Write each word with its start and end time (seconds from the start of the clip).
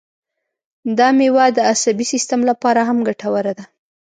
دا 0.97 1.07
مېوه 1.17 1.45
د 1.53 1.59
عصبي 1.71 2.05
سیستم 2.13 2.39
لپاره 2.49 2.81
هم 2.89 2.97
ګټوره 3.07 3.53
ده. 3.57 3.65